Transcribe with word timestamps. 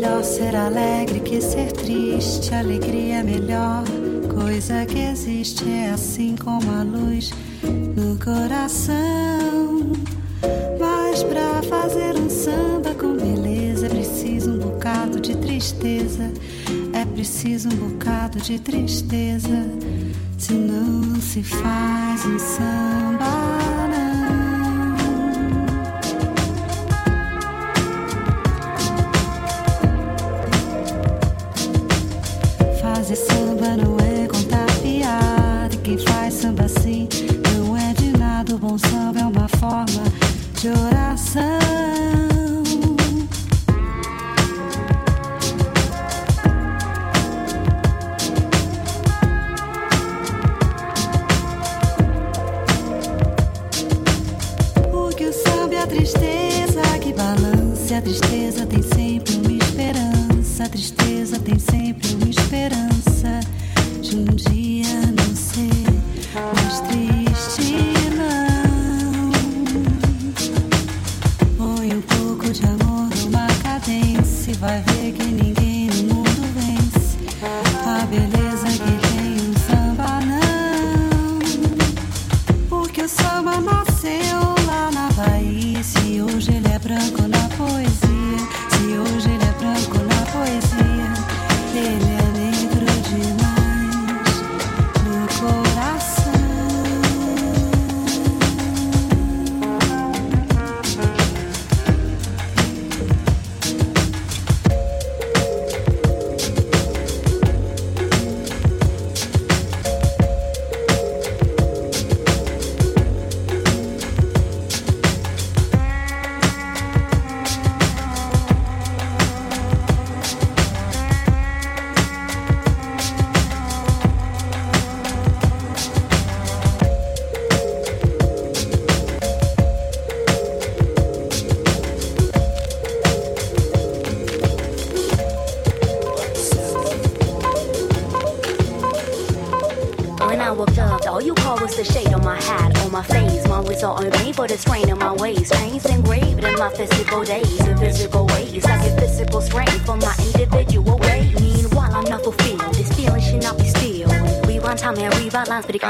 melhor 0.00 0.24
ser 0.24 0.56
alegre 0.56 1.20
que 1.20 1.42
ser 1.42 1.72
triste. 1.72 2.54
Alegria 2.54 3.16
é 3.16 3.22
melhor 3.22 3.84
coisa 4.34 4.86
que 4.86 4.98
existe. 4.98 5.68
É 5.68 5.90
assim 5.90 6.34
como 6.36 6.70
a 6.70 6.82
luz 6.82 7.30
no 7.62 8.16
coração. 8.16 9.92
Mas 10.78 11.22
pra 11.22 11.62
fazer 11.64 12.16
um 12.16 12.30
samba 12.30 12.94
com 12.94 13.14
beleza 13.14 13.86
é 13.86 13.88
preciso 13.90 14.52
um 14.52 14.58
bocado 14.58 15.20
de 15.20 15.36
tristeza. 15.36 16.32
É 16.94 17.04
preciso 17.04 17.68
um 17.68 17.90
bocado 17.90 18.40
de 18.40 18.58
tristeza. 18.58 19.66
Senão 20.38 20.86
não 20.86 21.20
se 21.20 21.42
faz 21.42 22.24
um 22.24 22.38
samba. 22.38 23.39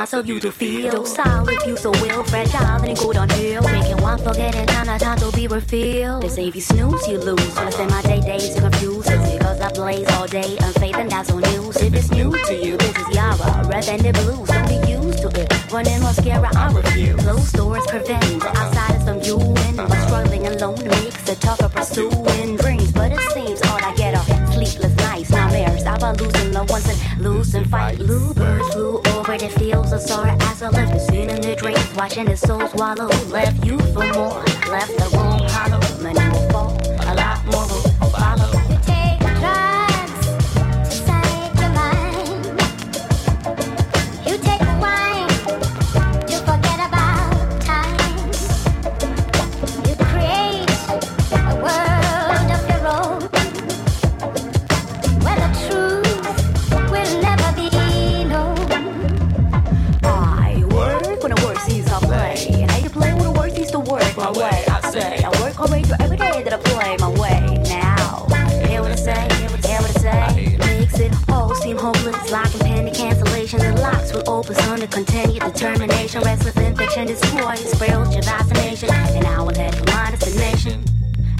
But 0.07 0.15
it 0.15 0.27
you 0.27 0.41
to 0.41 0.51
feel. 0.51 0.91
Docile 0.91 1.49
if 1.49 1.67
you 1.67 1.77
so 1.77 1.91
will, 1.91 2.25
fragile, 2.25 2.83
it 2.85 2.99
go 2.99 3.13
downhill. 3.13 3.63
Making 3.63 4.01
one 4.01 4.19
forget 4.19 4.55
and 4.55 4.69
time, 4.69 4.87
not 4.87 5.01
time 5.01 5.19
to 5.19 5.31
be 5.33 5.47
refilled. 5.47 6.23
They 6.23 6.29
say 6.29 6.49
if 6.49 6.55
you 6.55 6.63
snooze, 6.63 7.07
you 7.07 7.19
lose. 7.19 7.55
When 7.55 7.67
I 7.67 7.71
spend 7.71 7.91
my 7.91 8.03
day 8.03 8.21
days 8.21 8.55
to 8.55 8.61
confuse, 8.63 9.07
it's 9.09 9.33
because 9.33 9.61
I 9.61 9.71
blaze 9.73 10.09
all 10.13 10.27
day, 10.27 10.57
unfaith 10.57 10.97
and 10.97 11.11
that's 11.11 11.31
on 11.31 11.43
news. 11.43 11.77
If 11.77 11.93
it's 11.93 12.11
new 12.11 12.33
to 12.33 12.55
you, 12.55 12.77
this 12.79 12.97
is 12.97 13.15
Yara, 13.15 13.69
red 13.69 13.89
and 13.89 14.01
the 14.01 14.13
blues. 14.13 14.49
Don't 14.49 14.69
be 14.69 14.91
used 14.91 15.19
to 15.23 15.29
it. 15.41 15.73
Running 15.73 16.01
mascara, 16.01 16.51
I 16.57 16.73
refuse. 16.73 17.21
Closed 17.23 17.53
doors 17.53 17.87
prevent 17.87 18.41
the 18.41 18.57
outsiders 18.57 19.05
from 19.05 19.21
you 19.21 19.39
and 19.39 19.77
but 19.77 19.93
struggling 20.07 20.47
alone 20.47 20.83
makes 20.89 21.29
it 21.29 21.41
tougher 21.41 21.69
pursuing 21.69 22.57
dreams. 22.57 22.91
But 22.93 23.13
it 23.13 23.21
seems 23.33 23.61
all 23.63 23.85
I 23.85 23.95
get 23.97 24.15
are 24.15 24.30
nights, 25.21 25.31
nightmares. 25.31 25.85
I've 25.85 26.01
been 26.01 26.17
losing 26.17 26.53
the 26.53 26.65
ones 26.65 26.85
that 26.85 27.21
lose 27.21 27.55
and 27.55 27.69
fight. 27.69 27.99
Bluebirds 27.99 28.69
flew 28.73 29.01
over 29.15 29.39
the 29.39 29.49
fields 29.49 29.93
of 29.93 30.01
sorrow 30.01 30.37
as 30.41 30.63
I 30.63 30.69
left 30.71 30.93
the 30.93 30.99
scene 30.99 31.31
in 31.31 31.41
the 31.41 31.57
dreams, 31.57 31.95
watching 31.95 32.27
the 32.27 32.37
soul 32.37 32.67
swallow. 32.69 33.09
Left 33.29 33.65
you 33.65 33.79
for 33.79 34.07
more, 34.13 34.43
left 34.71 34.97
the 34.97 35.09
room 35.13 35.49
hollow. 35.49 35.81
Many 36.03 36.29
will 36.31 36.51
fall, 36.51 36.79
a 37.01 37.15
lot 37.15 37.45
more 37.47 37.90
open, 74.41 74.81
to 74.81 74.87
continue 74.87 75.39
determination, 75.39 76.23
restless 76.23 76.57
infection, 76.57 77.07
destroy, 77.07 77.55
spiritual 77.57 78.23
vaccination, 78.23 78.89
and 78.91 79.27
I 79.27 79.43
will 79.43 79.53
for 79.53 79.85
my 79.87 80.11
destination. 80.11 80.83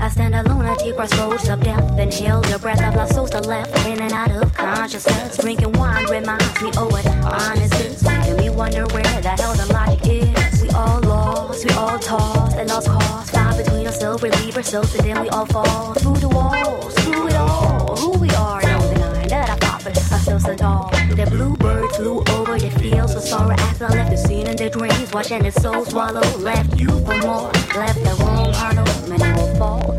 I 0.01 0.09
stand 0.11 0.35
alone 0.35 0.67
at 0.67 0.79
the 0.79 0.93
crossroads 0.93 1.49
of 1.49 1.63
death, 1.63 1.99
inhale 1.99 2.43
the 2.43 2.59
breath 2.59 2.83
of 2.83 2.95
lost 2.95 3.15
souls 3.15 3.31
that 3.31 3.47
left 3.47 3.75
in 3.87 4.01
and 4.01 4.13
out 4.13 4.31
of 4.31 4.53
consciousness. 4.55 5.39
Drinking 5.39 5.73
wine 5.73 6.05
reminds 6.11 6.61
me 6.63 6.69
of 6.69 6.93
what 6.93 7.07
honest 7.07 7.75
is, 7.81 8.03
making 8.03 8.37
me 8.37 8.51
wonder 8.51 8.85
where 8.89 9.21
the 9.23 9.31
hell 9.31 9.55
the 9.55 9.73
logic 9.73 10.07
is. 10.07 10.63
We 10.63 10.69
all 10.71 11.01
lost, 11.01 11.65
we 11.65 11.71
all 11.75 11.99
tossed, 11.99 12.57
and 12.57 12.69
lost 12.69 12.89
cause, 12.89 13.31
fight 13.31 13.57
between 13.57 13.87
ourselves, 13.87 14.23
relieve 14.23 14.57
ourselves, 14.57 14.95
and 14.95 15.07
then 15.07 15.23
we 15.23 15.29
all 15.31 15.47
fall 15.47 15.95
through 15.95 16.19
the 16.19 16.29
walls, 16.29 16.95
through 16.97 17.29
it 17.29 17.35
all. 17.35 17.97
Who 17.97 18.19
we 18.19 18.29
are, 18.31 18.61
no 18.63 18.93
denying 18.93 19.29
that 19.29 19.51
I 19.51 19.71
for 19.79 19.89
ourselves 19.89 20.45
so 20.45 20.55
tall. 20.55 20.91
The 21.11 21.27
bluebird 21.31 21.91
flew 21.93 22.23
the 23.21 23.27
sorrow 23.27 23.55
as 23.59 23.83
I 23.83 23.89
left 23.89 24.11
the 24.11 24.17
scene 24.17 24.47
in 24.47 24.57
the 24.57 24.71
dreams, 24.71 25.13
watching 25.13 25.43
the 25.43 25.53
soul 25.53 25.85
swallow. 25.85 26.21
Left 26.39 26.79
you 26.79 26.89
for 26.89 27.17
more, 27.19 27.51
left 27.75 28.03
the 28.03 28.17
wrong 28.21 28.53
hollow. 28.53 28.85
Many 29.09 29.33
will 29.39 29.55
fall, 29.57 29.99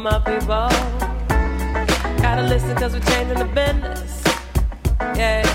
my 0.00 0.18
people. 0.20 0.68
Gotta 2.22 2.42
listen 2.42 2.74
cause 2.76 2.94
we're 2.94 3.00
changing 3.00 3.38
the 3.38 3.44
business. 3.44 4.22
Yes. 5.14 5.46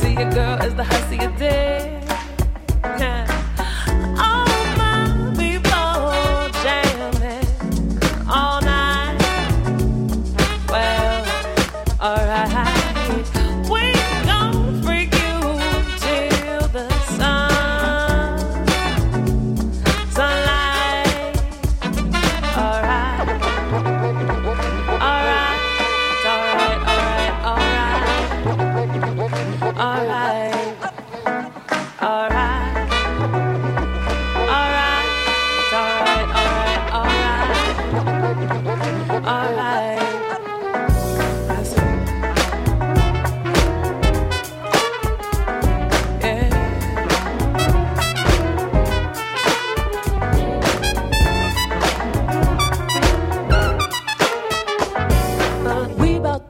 See 0.00 0.12
your 0.12 0.30
girl 0.30 0.62
is 0.62 0.74
the 0.74 0.84
hustle 0.84 1.14
of 1.14 1.32
you 1.32 1.38
day. 1.38 1.99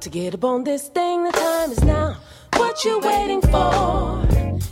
to 0.01 0.09
get 0.09 0.33
up 0.33 0.45
on 0.45 0.65
this 0.65 0.89
thing. 0.89 1.25
The 1.25 1.33
time 1.33 1.71
is 1.71 1.85
now. 1.85 2.17
What 2.57 2.85
you 2.85 3.01
waiting 3.01 3.43
for? 3.43 4.27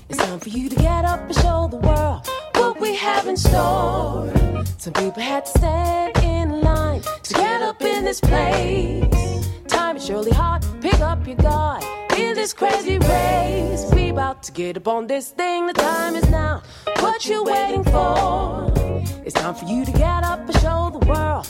It's 0.08 0.18
time 0.18 0.40
for 0.40 0.49
you 0.49 0.70
to 0.70 0.76
get 0.76 1.04
up 1.04 1.20
and 1.20 1.35
show 1.35 1.68
the 1.70 1.76
world 1.76 2.26
what 2.54 2.80
we 2.80 2.97
have 2.97 3.26
in 3.26 3.37
store. 3.37 4.32
Some 4.78 4.94
people 4.94 5.23
had 5.23 5.44
to 5.44 5.50
stand 5.50 6.16
in 6.18 6.62
line 6.62 7.02
to 7.23 7.35
get 7.35 7.61
up 7.61 7.82
in 7.82 8.04
this 8.04 8.20
place. 8.20 9.50
Time 9.66 9.97
is 9.99 10.06
surely 10.06 10.30
hard. 10.30 10.64
Pick 10.80 10.99
up 11.00 11.26
your 11.26 11.37
guard 11.37 11.85
in 12.16 12.35
this 12.35 12.54
crazy 12.54 12.99
race. 12.99 13.85
We 13.92 14.08
about 14.08 14.42
to 14.44 14.52
get 14.52 14.78
up 14.78 14.88
on 14.88 15.08
this 15.08 15.30
thing. 15.30 15.66
The 15.66 15.75
time 15.75 16.16
is 16.16 16.28
now. 16.30 16.62
What 17.00 17.26
you 17.26 17.44
waiting 17.44 17.85
for? 17.85 18.73
It's 19.26 19.35
time 19.35 19.54
for 19.54 19.66
you 19.66 19.85
to 19.85 19.92
get 19.92 20.25
up 20.25 20.40
and 20.49 20.58
show 20.61 20.90
the 20.99 21.06
world 21.06 21.47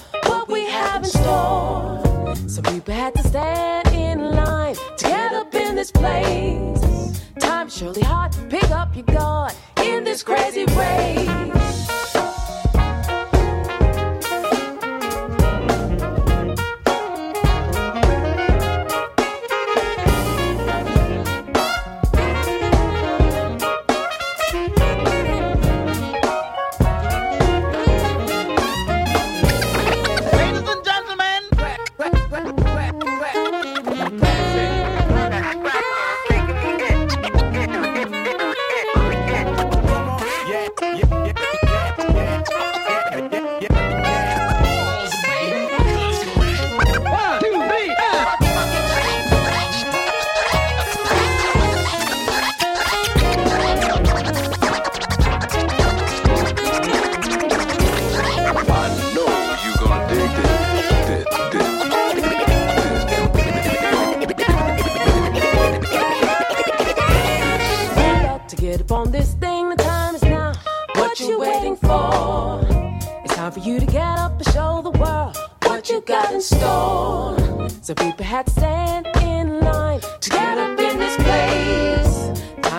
we 0.49 0.65
have 0.67 1.05
in 1.05 1.11
store. 1.11 2.35
Some 2.47 2.65
people 2.65 2.95
had 2.95 3.15
to 3.15 3.23
stand 3.29 3.89
in 3.89 4.19
line 4.35 4.75
to 4.75 5.05
get 5.05 5.33
up 5.33 5.55
in 5.55 5.75
this 5.75 5.91
place. 5.91 7.23
Time's 7.39 7.77
surely 7.77 8.03
hard. 8.03 8.35
Pick 8.49 8.71
up 8.71 8.95
your 8.95 9.05
gun 9.05 9.53
in 9.83 10.05
this 10.05 10.23
crazy 10.23 10.65
race. 10.75 12.18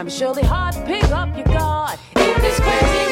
surely 0.09 0.43
hard 0.43 0.73
to 0.73 0.81
pick 0.85 1.03
up 1.11 1.35
your 1.35 1.45
guard. 1.45 1.99
In 2.15 2.41
this 2.41 2.59
crazy 2.59 3.08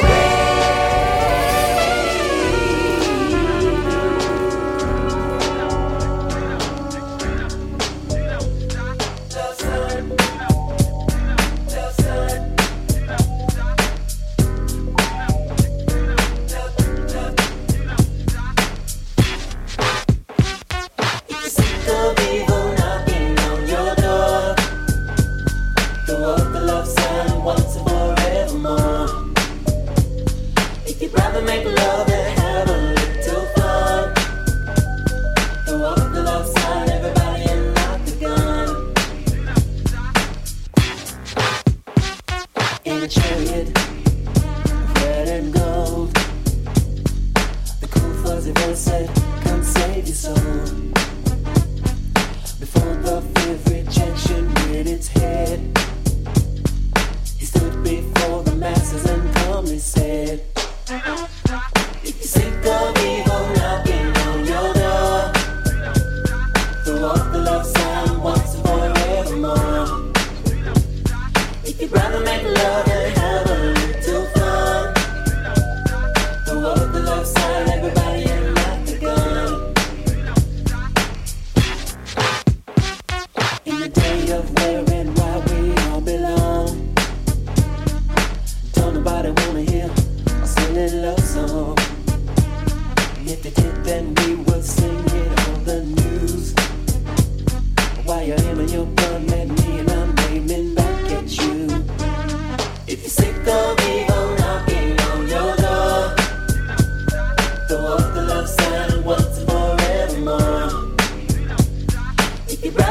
every 53.46 53.84
junction 53.84 54.48
with 54.72 54.88
its 54.88 55.08
head. 55.08 55.87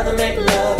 to 0.06 0.16
make 0.16 0.38
love. 0.38 0.75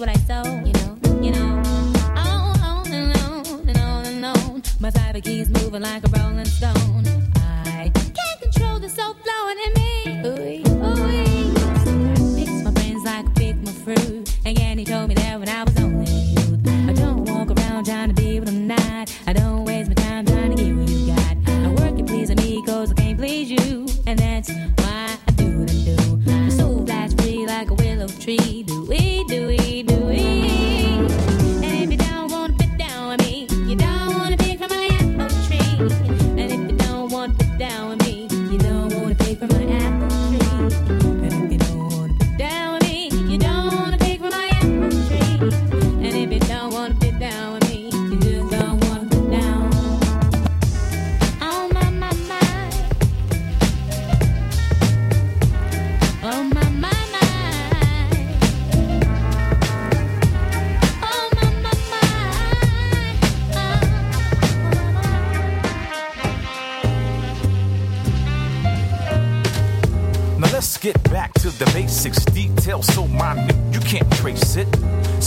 what 0.00 0.08
I 0.08 0.14
saw, 0.20 0.42
you 0.64 0.72
know, 0.72 0.98
you 1.20 1.30
know. 1.30 1.62
Oh, 1.66 1.92
oh, 2.16 2.82
on 2.86 2.90
and 2.90 3.16
on 3.18 3.68
and 3.68 3.76
on 3.76 4.06
and 4.06 4.24
on. 4.24 4.62
My 4.80 4.90
cyber 4.90 5.22
keys 5.22 5.50
moving 5.50 5.82
like 5.82 6.02
a 6.04 6.18
rolling 6.18 6.46
stone. 6.46 6.99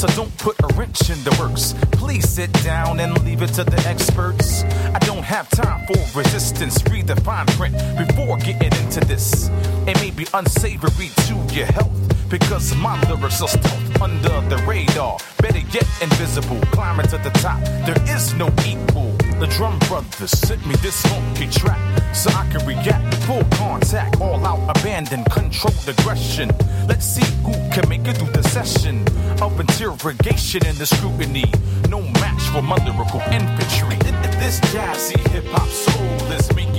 so 0.04 0.16
don't 0.18 0.38
put 0.38 0.60
a 0.64 0.68
wrench 0.76 1.10
in 1.10 1.24
the 1.24 1.34
works. 1.40 1.76
Please 1.94 2.28
sit 2.28 2.52
down 2.62 3.00
and 3.00 3.24
leave 3.24 3.42
it 3.42 3.54
to 3.54 3.64
the 3.64 3.82
experts. 3.88 4.64
I 4.94 5.00
don't 5.00 5.24
have 5.24 5.50
time 5.50 5.88
for 5.88 6.20
resistance. 6.20 6.84
Read 6.92 7.08
the 7.08 7.16
fine 7.22 7.46
print 7.56 7.74
before 7.98 8.38
getting 8.38 8.74
into 8.84 9.00
this. 9.00 9.50
It 9.88 9.96
may 10.02 10.12
be 10.12 10.28
unsavory 10.34 11.10
to 11.28 11.36
your 11.56 11.68
health 11.68 12.30
because 12.30 12.76
my 12.76 13.00
lyrics 13.08 13.42
are 13.42 13.48
stealth 13.48 14.02
under 14.02 14.42
the 14.50 14.58
radar. 14.68 15.20
Better 15.38 15.64
yet, 15.72 15.88
invisible. 16.02 16.60
Climbing 16.74 17.08
to 17.08 17.18
the 17.20 17.32
top, 17.40 17.62
there 17.86 18.02
is 18.14 18.34
no 18.34 18.48
equal. 18.68 19.16
The 19.40 19.48
drum 19.56 19.80
brothers 19.88 20.32
sent 20.32 20.66
me 20.66 20.76
this 20.82 21.02
funky 21.04 21.48
track 21.48 21.80
so 22.14 22.30
I 22.32 22.46
can 22.52 22.66
react. 22.68 23.14
Full 23.24 23.44
contact, 23.52 24.20
all 24.20 24.46
out, 24.46 24.78
abandon, 24.78 25.24
controlled 25.26 25.88
aggression. 25.88 26.50
Let's 26.88 27.06
see 27.06 27.26
who 27.44 27.54
can 27.72 27.88
make 27.88 28.06
it 28.08 28.18
through 28.18 28.32
the 28.32 28.44
session 28.44 29.06
of 29.42 29.60
interrogation 29.60 30.66
and 30.66 30.78
the 30.78 30.86
scrutiny. 30.86 31.46
No 31.90 32.02
match 32.02 32.42
for 32.52 32.62
my 32.62 32.76
lyrical 32.86 33.22
infantry. 33.32 33.98
This 34.44 34.60
jazzy 34.72 35.20
hip 35.30 35.46
hop 35.48 35.70
soul 35.70 36.32
is 36.34 36.54
me. 36.54 36.73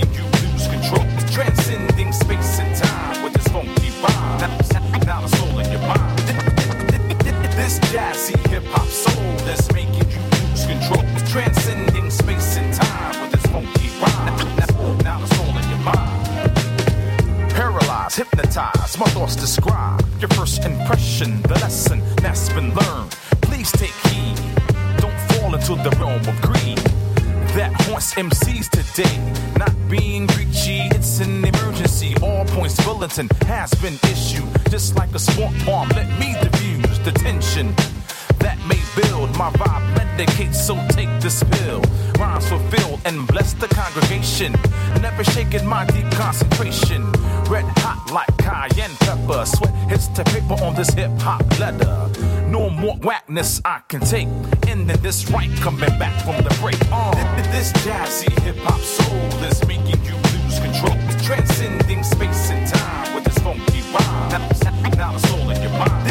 lightness 53.34 53.60
I 53.64 53.80
can 53.88 54.00
take. 54.00 54.28
And 54.68 54.88
then 54.88 55.00
this 55.02 55.28
right 55.30 55.50
coming 55.58 55.98
back 55.98 56.14
from 56.24 56.36
the 56.44 56.56
break. 56.60 56.78
Uh, 56.92 57.12
this 57.50 57.72
jazzy 57.84 58.30
hip 58.42 58.56
hop 58.58 58.80
soul 58.80 59.44
is 59.44 59.66
making 59.66 60.04
you 60.04 60.14
lose 60.14 60.58
control. 60.60 60.96
Transcending 61.22 62.04
space 62.04 62.50
and 62.50 62.66
time 62.68 63.14
with 63.14 63.24
this 63.24 63.38
funky 63.38 63.80
vibe. 63.92 64.30
Now, 64.96 65.12
the 65.12 65.18
soul 65.18 65.50
in 65.50 65.60
your 65.62 65.72
mind. 65.72 66.06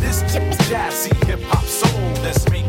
This 0.00 0.22
jazzy 0.68 1.14
hip 1.26 1.40
hop 1.44 1.64
soul 1.64 2.26
is. 2.26 2.44
making 2.50 2.59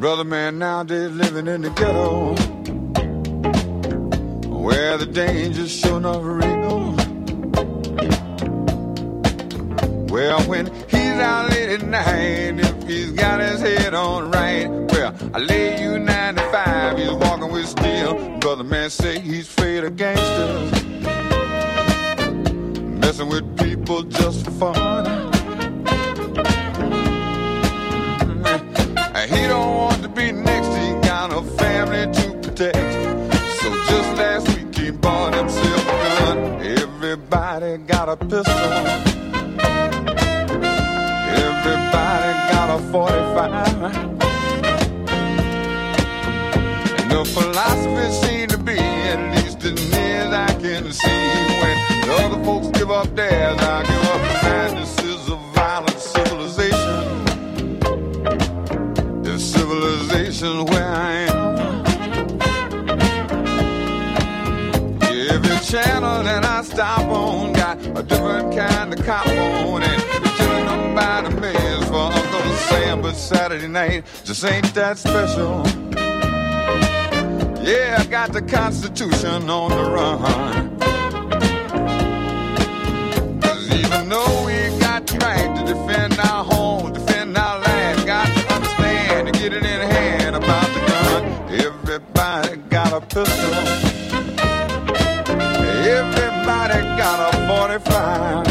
living 0.00 1.46
in 1.46 1.60
the 1.60 1.70
ghetto 1.70 2.34
where 4.48 4.96
the 4.96 5.04
danger's 5.04 5.70
sure 5.70 5.98
enough 5.98 6.22
real. 6.22 6.94
Well, 10.08 10.40
when 10.48 10.66
he's 10.88 11.20
out 11.20 11.50
late 11.50 11.68
at 11.68 11.82
night, 11.82 12.60
if 12.60 12.88
he's 12.88 13.12
got 13.12 13.40
his 13.40 13.60
head 13.60 13.92
on 13.92 14.30
right, 14.30 14.68
well, 14.68 15.14
I 15.34 15.38
lay 15.38 15.82
you 15.82 15.98
95, 15.98 16.98
he's 16.98 17.12
walking 17.12 17.52
with 17.52 17.68
steel. 17.68 18.38
Brother 18.38 18.64
man 18.64 18.88
say 18.88 19.20
he's 19.20 19.48
afraid 19.48 19.84
of 19.84 19.96
gangsters, 19.96 20.82
messing 23.00 23.28
with 23.28 23.58
people 23.58 24.02
just 24.04 24.44
for 24.46 24.50
fun. 24.52 25.29
Be 30.14 30.32
next, 30.32 30.68
he 30.76 30.92
got 31.08 31.32
a 31.32 31.42
family 31.56 32.12
to 32.12 32.30
protect. 32.42 32.92
So 33.60 33.70
just 33.88 34.16
last 34.16 34.48
week 34.56 34.74
he 34.74 34.90
bought 34.90 35.34
himself 35.34 35.82
a 35.86 35.88
gun. 36.18 36.38
Everybody 36.62 37.78
got 37.78 38.08
a 38.08 38.16
pistol. 38.16 38.70
Everybody 41.46 42.32
got 42.52 42.68
a 42.76 42.78
45. 42.90 44.20
And 46.98 47.10
the 47.10 47.24
philosophy 47.24 48.26
seems 48.26 48.52
to 48.52 48.58
be, 48.58 48.78
at 48.78 49.20
least 49.36 49.64
as 49.64 49.90
near 49.90 50.16
as 50.24 50.32
I 50.32 50.52
can 50.60 50.92
see, 50.92 51.08
when 51.60 51.76
the 52.06 52.12
other 52.24 52.44
folks 52.44 52.68
give 52.78 52.90
up 52.90 53.14
theirs, 53.14 53.58
I 53.58 53.82
give 53.82 54.04
up 54.12 54.20
the 54.20 54.34
cop 69.10 69.26
on. 69.26 69.80
They're 69.80 69.98
killing 70.38 70.94
by 70.94 71.22
the 71.22 71.30
millions 71.30 71.84
for 71.86 72.06
Uncle 72.18 72.42
Sam, 72.68 73.02
but 73.02 73.14
Saturday 73.14 73.66
night 73.66 74.04
just 74.22 74.44
ain't 74.44 74.72
that 74.74 74.98
special. 74.98 75.66
Yeah, 77.60 77.98
I 77.98 78.04
got 78.04 78.32
the 78.32 78.42
Constitution 78.42 79.50
on 79.50 79.70
the 79.78 79.84
run. 79.96 80.78
'Cause 83.40 83.64
even 83.82 84.08
though 84.08 84.44
we 84.46 84.56
got 84.78 85.08
the 85.08 85.18
right 85.26 85.50
to 85.56 85.62
defend 85.72 86.16
our 86.20 86.44
home, 86.44 86.92
defend 86.92 87.36
our 87.36 87.58
land, 87.66 88.06
got 88.06 88.28
to 88.36 88.54
understand 88.54 89.26
to 89.26 89.32
get 89.40 89.52
it 89.52 89.64
in 89.74 89.80
hand 89.96 90.36
about 90.36 90.68
the 90.74 90.80
gun. 90.90 91.22
Everybody 91.66 92.50
got 92.76 92.92
a 92.92 93.00
pistol. 93.00 93.54
Everybody 95.98 96.78
got 97.02 97.18
a 97.28 97.30
45. 97.48 98.49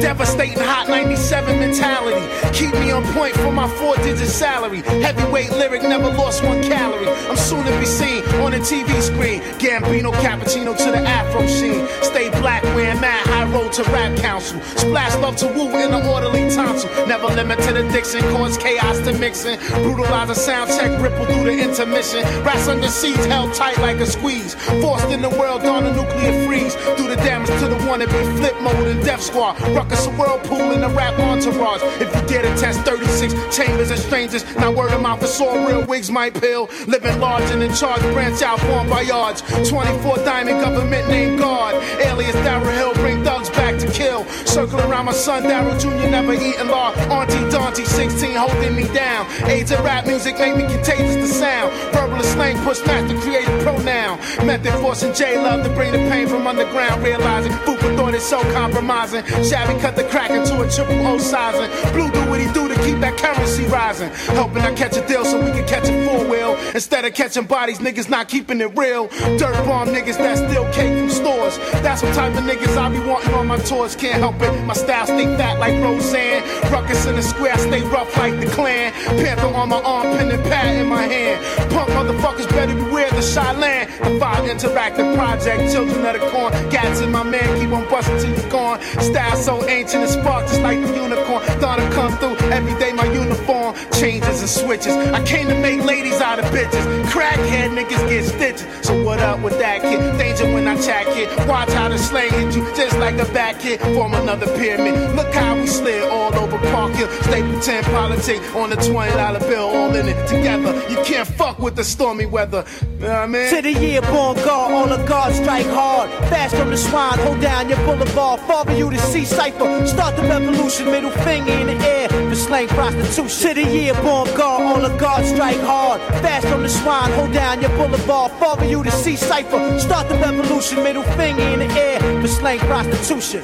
Devastating 0.00 0.58
hot 0.58 0.88
97 0.88 1.43
mentality. 1.66 2.24
Keep 2.52 2.74
me 2.74 2.90
on 2.90 3.02
point 3.14 3.34
for 3.36 3.50
my 3.50 3.68
four 3.78 3.96
digit 3.96 4.28
salary. 4.28 4.82
Heavyweight 5.06 5.50
lyric, 5.52 5.82
never 5.82 6.10
lost 6.10 6.44
one 6.44 6.62
calorie. 6.62 7.08
I'm 7.28 7.36
soon 7.36 7.64
to 7.64 7.78
be 7.80 7.86
seen 7.86 8.22
on 8.44 8.52
the 8.52 8.58
TV 8.58 8.88
screen. 9.00 9.40
Gambino 9.62 10.12
cappuccino 10.22 10.76
to 10.76 10.90
the 10.90 11.02
afro 11.18 11.46
scene. 11.46 11.86
Stay 12.02 12.28
black, 12.40 12.62
wearing 12.74 13.00
mad 13.00 13.26
high 13.26 13.48
road 13.52 13.72
to 13.72 13.82
rap 13.84 14.16
council. 14.18 14.60
Splash 14.76 15.14
love 15.16 15.36
to 15.36 15.46
woo 15.46 15.68
in 15.82 15.90
the 15.90 16.00
orderly 16.12 16.44
tonsil. 16.54 16.90
Never 17.06 17.28
limit 17.28 17.58
to 17.60 17.72
the 17.72 17.84
Dixon, 17.94 18.20
cause 18.32 18.56
chaos 18.58 18.98
to 19.06 19.12
mixing. 19.18 19.58
Brutalize 19.82 20.30
a 20.30 20.34
sound 20.34 20.70
check, 20.70 20.90
ripple 21.00 21.24
through 21.26 21.44
the 21.44 21.56
intermission. 21.68 22.22
Rats 22.44 22.68
under 22.68 22.88
seats 22.88 23.24
held 23.26 23.54
tight 23.54 23.78
like 23.78 23.98
a 23.98 24.06
squeeze. 24.06 24.54
Forced 24.82 25.10
in 25.10 25.22
the 25.22 25.30
world 25.30 25.64
on 25.64 25.86
a 25.86 25.92
nuclear 25.92 26.46
freeze. 26.46 26.74
Do 26.98 27.08
the 27.08 27.16
damage 27.16 27.54
to 27.60 27.68
the 27.68 27.80
one 27.88 28.00
that 28.00 28.10
be 28.10 28.22
flip 28.38 28.56
mode 28.60 28.88
and 28.88 29.02
death 29.04 29.22
squad. 29.22 29.60
Ruckus 29.76 30.06
a 30.06 30.10
whirlpool 30.10 30.72
in 30.72 30.82
a 30.82 30.88
rap 30.90 31.18
entourage. 31.18 31.53
If 31.56 32.14
you 32.14 32.26
dare 32.26 32.42
to 32.42 32.60
test 32.60 32.80
36 32.80 33.56
chambers 33.56 33.90
and 33.90 34.00
strangers, 34.00 34.44
not 34.56 34.74
word 34.74 34.92
of 34.92 35.00
mouth 35.00 35.20
for 35.20 35.44
all 35.44 35.66
real 35.66 35.84
wigs 35.86 36.10
might 36.10 36.34
pill. 36.34 36.68
Living 36.88 37.20
large 37.20 37.48
and 37.50 37.62
in 37.62 37.72
charge, 37.72 38.00
branch 38.12 38.42
out 38.42 38.58
formed 38.60 38.90
by 38.90 39.02
yards. 39.02 39.42
24 39.68 40.16
diamond 40.18 40.60
government 40.60 41.08
named 41.08 41.38
guard. 41.38 41.76
Alias 42.00 42.34
Darryl 42.36 42.72
Hill, 42.74 42.94
bring 42.94 43.22
thugs 43.22 43.50
back 43.50 43.78
to 43.78 43.90
kill. 43.92 44.24
Circle 44.46 44.80
around 44.80 45.06
my 45.06 45.12
son, 45.12 45.44
Darryl 45.44 45.78
Jr. 45.80 46.10
never 46.10 46.34
eating 46.34 46.68
law. 46.68 46.92
Auntie 47.10 47.38
Dante, 47.50 47.84
16, 47.84 48.34
holding 48.34 48.74
me 48.74 48.84
down. 48.92 49.26
Age 49.48 49.70
of 49.70 49.84
rap 49.84 50.06
music 50.06 50.36
make 50.38 50.56
me 50.56 50.62
contagious 50.66 51.14
to 51.14 51.28
sound. 51.28 51.72
Verbal 51.92 52.16
and 52.16 52.24
slang 52.24 52.64
push 52.64 52.84
master, 52.84 53.16
create 53.20 53.46
a 53.46 53.62
pronoun. 53.62 54.18
Method 54.44 54.72
forcing 54.80 55.14
J 55.14 55.38
Love 55.38 55.64
to 55.64 55.70
bring 55.74 55.92
the 55.92 55.98
pain 56.10 56.26
from 56.26 56.46
underground. 56.46 57.02
Realizing 57.04 57.52
Fupa 57.64 57.96
thought 57.96 58.14
it's 58.14 58.24
so 58.24 58.40
compromising. 58.52 59.24
Shabby 59.44 59.80
cut 59.80 59.94
the 59.94 60.04
crack 60.04 60.30
into 60.30 60.60
a 60.60 60.68
triple 60.68 61.06
O 61.06 61.18
sizing. 61.52 61.92
Blue 61.92 62.10
do 62.10 62.20
what 62.30 62.40
he 62.40 62.46
do 62.52 62.68
to 62.68 62.74
keep 62.82 62.98
that 63.00 63.16
currency 63.18 63.64
rising. 63.66 64.10
Helping 64.34 64.62
I 64.62 64.72
catch 64.74 64.96
a 64.96 65.06
deal 65.06 65.24
so 65.24 65.38
we 65.44 65.50
can 65.52 65.66
catch 65.66 65.88
a 65.88 65.94
four 66.06 66.28
wheel. 66.28 66.56
Instead 66.74 67.04
of 67.04 67.14
catching 67.14 67.44
bodies, 67.44 67.78
niggas 67.78 68.08
not 68.08 68.28
keeping 68.28 68.60
it 68.60 68.76
real. 68.76 69.08
Dirt 69.38 69.56
bomb 69.66 69.88
niggas 69.88 70.18
that 70.18 70.36
still 70.38 70.66
cake 70.72 70.96
from 70.98 71.10
stores. 71.10 71.58
That's 71.84 72.02
what 72.02 72.14
type 72.14 72.34
of 72.34 72.44
niggas 72.44 72.76
I 72.76 72.88
be 72.88 73.00
wanting 73.00 73.34
on 73.34 73.46
my 73.46 73.58
tours. 73.58 73.96
Can't 73.96 74.20
help 74.20 74.40
it. 74.40 74.52
My 74.64 74.74
style 74.74 75.06
stay 75.06 75.26
fat 75.36 75.58
like 75.58 75.74
Roseanne. 75.82 76.42
Ruckus 76.72 77.06
in 77.06 77.16
the 77.16 77.22
square, 77.22 77.52
I 77.52 77.58
stay 77.58 77.82
rough 77.82 78.16
like 78.16 78.40
the 78.40 78.46
clan. 78.46 78.92
Panther 79.20 79.48
on 79.54 79.68
my 79.68 79.80
arm, 79.82 80.16
pen 80.16 80.30
and 80.30 80.42
pad 80.44 80.76
in 80.80 80.88
my 80.88 81.02
hand. 81.02 81.38
Punk 81.72 81.90
motherfuckers 81.90 82.48
better 82.50 82.74
beware 82.74 83.10
the 83.10 83.22
shy 83.22 83.52
land. 83.52 83.90
The 84.02 84.18
five 84.18 84.44
interactive 84.48 85.14
project, 85.16 85.72
children 85.72 86.04
of 86.06 86.20
the 86.20 86.26
corn. 86.30 86.52
Gats 86.70 87.00
in 87.00 87.10
my 87.10 87.22
man, 87.22 87.48
keep 87.60 87.70
on 87.70 87.88
busting 87.90 88.18
till 88.18 88.44
you 88.44 88.50
gone. 88.50 88.80
Style 89.08 89.36
so 89.36 89.54
ancient 89.68 90.04
and 90.04 90.12
spark 90.12 90.46
just 90.46 90.62
like 90.62 90.80
the 90.80 90.94
unicorn. 91.24 91.60
Thought 91.60 91.80
it 91.80 91.92
come 91.92 92.12
through 92.18 92.36
every 92.50 92.74
day, 92.78 92.92
my 92.92 93.06
uniform 93.06 93.74
changes 93.92 94.40
and 94.40 94.48
switches. 94.48 94.94
I 94.94 95.24
came 95.24 95.48
to 95.48 95.58
make 95.58 95.84
ladies 95.84 96.20
out 96.20 96.38
of 96.38 96.44
bitches. 96.46 97.04
Crackhead 97.06 97.70
niggas 97.76 98.08
get 98.08 98.24
stitches. 98.24 98.66
So 98.86 99.02
what 99.02 99.20
up 99.20 99.40
with 99.40 99.58
that 99.58 99.82
kid? 99.82 100.00
Danger 100.18 100.52
when 100.52 100.66
I 100.68 100.80
chat 100.80 101.06
kid. 101.06 101.28
Watch 101.48 101.70
how 101.70 101.88
the 101.88 101.98
slang 101.98 102.30
hit 102.30 102.54
you 102.54 102.64
just 102.74 102.98
like 102.98 103.18
a 103.18 103.24
back 103.32 103.56
hit. 103.56 103.80
Form 103.80 104.14
another 104.14 104.46
pyramid. 104.56 105.14
Look 105.14 105.32
how 105.32 105.56
we 105.56 105.66
slid 105.66 106.02
all 106.10 106.34
over 106.34 106.58
Park 106.70 106.92
Hill. 106.94 107.08
Staple 107.22 107.60
10 107.60 107.84
politics 107.84 108.54
on 108.54 108.70
the 108.70 108.76
$20 108.76 109.40
bill, 109.48 109.68
all 109.68 109.94
in 109.94 110.08
it 110.08 110.28
together. 110.28 110.74
You 110.90 111.02
can't 111.04 111.28
fuck 111.28 111.58
with 111.58 111.76
the 111.76 111.84
stormy 111.84 112.26
weather. 112.26 112.64
You 112.80 113.06
know 113.06 113.08
what 113.08 113.16
I 113.16 113.26
mean? 113.26 113.50
To 113.50 113.62
the 113.62 113.72
year 113.72 114.00
born 114.02 114.36
guard, 114.36 114.72
all 114.72 114.86
the 114.86 115.04
guards 115.04 115.36
strike 115.36 115.66
hard. 115.66 116.10
Fast 116.30 116.54
from 116.56 116.70
the 116.70 116.76
swine, 116.76 117.18
hold 117.18 117.40
down 117.40 117.68
your 117.68 117.78
boulevard. 117.78 118.40
Father 118.40 118.76
you 118.76 118.90
to 118.90 118.98
see 118.98 119.24
cipher. 119.24 119.86
Start 119.86 120.16
the 120.16 120.22
revolution, 120.22 120.86
middle 120.86 121.10
finger 121.22 121.52
in 121.52 121.66
the 121.66 121.86
air 121.86 122.08
for 122.08 122.34
slang 122.34 122.68
prostitution. 122.68 123.28
To 123.28 123.54
the 123.54 123.62
year 123.62 123.94
born 123.94 124.26
guard, 124.36 124.62
all 124.62 124.80
the 124.80 124.96
guards 124.96 125.28
strike 125.28 125.60
hard. 125.60 126.00
Fast 126.22 126.46
from 126.46 126.62
the 126.62 126.68
swine, 126.68 127.10
hold 127.12 127.32
down 127.32 127.60
your 127.60 127.70
boulevard. 127.70 128.32
Father 128.32 128.64
you 128.64 128.82
to 128.82 128.90
see 128.90 129.16
cipher. 129.16 129.78
Start 129.78 130.08
the 130.08 130.14
revolution, 130.16 130.82
middle 130.82 131.02
finger 131.18 131.42
in 131.42 131.60
the 131.60 131.70
air 131.74 132.00
for 132.20 132.28
slang 132.28 132.58
prostitution. 132.60 133.42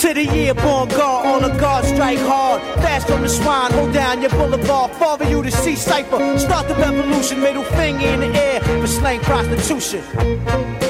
To 0.00 0.12
the 0.12 0.24
year 0.24 0.54
born 0.54 0.88
guard, 0.90 1.26
all 1.26 1.40
the 1.40 1.56
guards 1.58 1.88
strike 1.88 2.18
hard. 2.18 2.60
Fast 2.82 3.08
from 3.08 3.22
the 3.22 3.28
swine, 3.28 3.72
hold 3.72 3.94
down 3.94 4.20
your 4.20 4.30
boulevard. 4.30 4.90
Father 4.92 5.28
you 5.28 5.42
to 5.42 5.50
see 5.50 5.76
cipher. 5.76 6.38
Start 6.38 6.68
the 6.68 6.74
revolution, 6.74 7.40
middle 7.40 7.64
finger 7.64 8.06
in 8.06 8.20
the 8.20 8.26
air 8.38 8.60
for 8.60 8.86
slang 8.86 9.20
prostitution. 9.20 10.83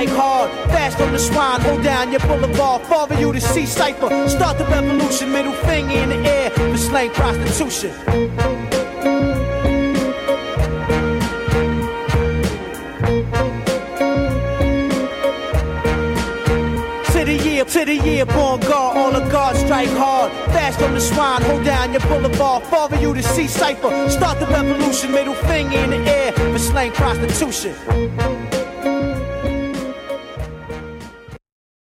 Strike 0.00 0.18
hard. 0.18 0.50
Fast 0.70 0.98
from 0.98 1.12
the 1.12 1.18
swine, 1.18 1.60
hold 1.60 1.82
down 1.82 2.10
your 2.10 2.20
boulevard. 2.20 2.82
Father 2.82 3.18
you 3.20 3.32
to 3.32 3.40
see 3.40 3.66
cipher. 3.66 4.28
Start 4.28 4.58
the 4.58 4.64
revolution, 4.64 5.30
middle 5.32 5.52
finger 5.52 5.94
in 5.94 6.08
the 6.08 6.16
air 6.28 6.50
for 6.50 6.76
slang 6.76 7.10
prostitution. 7.10 7.92
To 17.60 17.84
the 17.84 17.94
year, 17.94 18.26
born 18.26 18.58
guard, 18.60 18.96
all 18.96 19.12
the 19.12 19.20
guards 19.30 19.60
strike 19.60 19.90
hard. 19.90 20.32
Fast 20.50 20.80
from 20.80 20.94
the 20.94 21.00
swine, 21.00 21.40
hold 21.42 21.64
down 21.64 21.92
your 21.92 22.00
boulevard. 22.00 22.64
Father 22.64 22.96
you 22.96 23.14
to 23.14 23.22
see 23.22 23.46
cipher. 23.46 24.10
Start 24.10 24.40
the 24.40 24.46
revolution, 24.46 25.12
middle 25.12 25.34
finger 25.34 25.78
in 25.78 25.90
the 25.90 25.98
air 25.98 26.32
for 26.32 26.58
slang 26.58 26.90
prostitution. 26.90 28.49